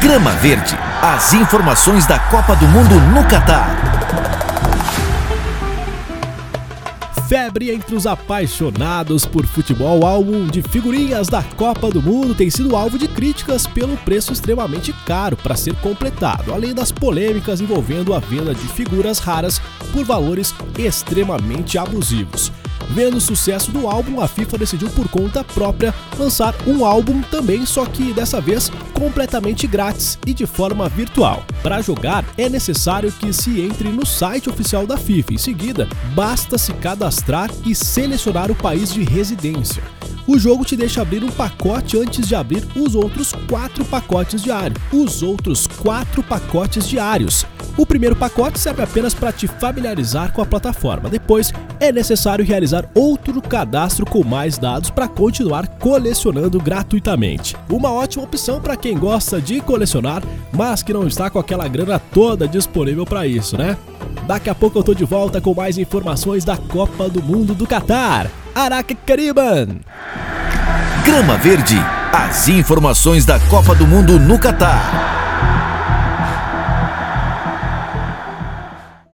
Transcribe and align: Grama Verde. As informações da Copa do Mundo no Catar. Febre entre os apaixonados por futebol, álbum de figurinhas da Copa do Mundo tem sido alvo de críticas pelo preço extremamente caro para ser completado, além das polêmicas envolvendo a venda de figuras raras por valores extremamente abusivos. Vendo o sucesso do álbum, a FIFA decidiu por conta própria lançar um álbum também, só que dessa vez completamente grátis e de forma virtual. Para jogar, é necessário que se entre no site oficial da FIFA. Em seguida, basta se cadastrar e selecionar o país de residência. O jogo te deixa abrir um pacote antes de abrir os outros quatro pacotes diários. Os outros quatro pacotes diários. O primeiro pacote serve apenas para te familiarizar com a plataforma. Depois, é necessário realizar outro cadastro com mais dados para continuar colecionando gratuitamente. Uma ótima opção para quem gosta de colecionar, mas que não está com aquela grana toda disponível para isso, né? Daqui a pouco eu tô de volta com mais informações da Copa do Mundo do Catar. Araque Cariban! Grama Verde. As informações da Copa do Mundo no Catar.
Grama 0.00 0.30
Verde. 0.36 0.74
As 1.02 1.34
informações 1.34 2.06
da 2.06 2.18
Copa 2.18 2.56
do 2.56 2.66
Mundo 2.66 2.94
no 3.12 3.22
Catar. 3.28 3.68
Febre 7.28 7.70
entre 7.70 7.94
os 7.94 8.06
apaixonados 8.06 9.26
por 9.26 9.44
futebol, 9.44 10.06
álbum 10.06 10.46
de 10.46 10.62
figurinhas 10.62 11.28
da 11.28 11.42
Copa 11.42 11.90
do 11.90 12.00
Mundo 12.00 12.34
tem 12.34 12.48
sido 12.48 12.74
alvo 12.74 12.98
de 12.98 13.06
críticas 13.06 13.66
pelo 13.66 13.94
preço 13.98 14.32
extremamente 14.32 14.90
caro 15.04 15.36
para 15.36 15.54
ser 15.54 15.74
completado, 15.76 16.52
além 16.52 16.74
das 16.74 16.90
polêmicas 16.90 17.60
envolvendo 17.60 18.14
a 18.14 18.18
venda 18.18 18.54
de 18.54 18.66
figuras 18.68 19.18
raras 19.18 19.60
por 19.92 20.02
valores 20.02 20.54
extremamente 20.78 21.76
abusivos. 21.76 22.50
Vendo 22.92 23.18
o 23.18 23.20
sucesso 23.20 23.70
do 23.70 23.88
álbum, 23.88 24.20
a 24.20 24.26
FIFA 24.26 24.58
decidiu 24.58 24.90
por 24.90 25.08
conta 25.08 25.44
própria 25.44 25.94
lançar 26.18 26.54
um 26.66 26.84
álbum 26.84 27.22
também, 27.22 27.64
só 27.64 27.86
que 27.86 28.12
dessa 28.12 28.40
vez 28.40 28.70
completamente 28.92 29.66
grátis 29.66 30.18
e 30.26 30.34
de 30.34 30.44
forma 30.44 30.88
virtual. 30.88 31.44
Para 31.62 31.80
jogar, 31.80 32.24
é 32.36 32.48
necessário 32.48 33.12
que 33.12 33.32
se 33.32 33.60
entre 33.60 33.88
no 33.88 34.04
site 34.04 34.50
oficial 34.50 34.86
da 34.86 34.96
FIFA. 34.96 35.34
Em 35.34 35.38
seguida, 35.38 35.88
basta 36.14 36.58
se 36.58 36.72
cadastrar 36.74 37.50
e 37.64 37.74
selecionar 37.74 38.50
o 38.50 38.56
país 38.56 38.92
de 38.92 39.04
residência. 39.04 39.82
O 40.26 40.38
jogo 40.38 40.64
te 40.64 40.76
deixa 40.76 41.02
abrir 41.02 41.24
um 41.24 41.30
pacote 41.30 41.96
antes 41.96 42.26
de 42.26 42.34
abrir 42.34 42.64
os 42.76 42.94
outros 42.94 43.32
quatro 43.48 43.84
pacotes 43.84 44.42
diários. 44.42 44.80
Os 44.92 45.22
outros 45.22 45.66
quatro 45.66 46.22
pacotes 46.22 46.88
diários. 46.88 47.46
O 47.76 47.86
primeiro 47.86 48.16
pacote 48.16 48.58
serve 48.58 48.82
apenas 48.82 49.14
para 49.14 49.32
te 49.32 49.46
familiarizar 49.46 50.32
com 50.32 50.42
a 50.42 50.46
plataforma. 50.46 51.08
Depois, 51.08 51.52
é 51.78 51.90
necessário 51.90 52.44
realizar 52.44 52.84
outro 52.94 53.40
cadastro 53.40 54.04
com 54.04 54.24
mais 54.24 54.58
dados 54.58 54.90
para 54.90 55.08
continuar 55.08 55.66
colecionando 55.66 56.60
gratuitamente. 56.60 57.56
Uma 57.70 57.90
ótima 57.90 58.24
opção 58.24 58.60
para 58.60 58.76
quem 58.76 58.98
gosta 58.98 59.40
de 59.40 59.60
colecionar, 59.60 60.22
mas 60.52 60.82
que 60.82 60.92
não 60.92 61.06
está 61.06 61.30
com 61.30 61.38
aquela 61.38 61.66
grana 61.68 61.98
toda 61.98 62.46
disponível 62.46 63.04
para 63.04 63.26
isso, 63.26 63.56
né? 63.56 63.76
Daqui 64.26 64.50
a 64.50 64.54
pouco 64.54 64.78
eu 64.78 64.82
tô 64.82 64.94
de 64.94 65.04
volta 65.04 65.40
com 65.40 65.54
mais 65.54 65.78
informações 65.78 66.44
da 66.44 66.56
Copa 66.56 67.08
do 67.08 67.22
Mundo 67.22 67.54
do 67.54 67.66
Catar. 67.66 68.30
Araque 68.54 68.94
Cariban! 68.94 69.78
Grama 71.04 71.36
Verde. 71.38 71.76
As 72.12 72.46
informações 72.48 73.24
da 73.24 73.40
Copa 73.40 73.74
do 73.74 73.86
Mundo 73.86 74.18
no 74.18 74.38
Catar. 74.38 75.09